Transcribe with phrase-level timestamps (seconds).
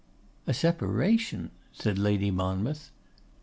[0.47, 2.89] 'A separation!' said Lady Monmouth.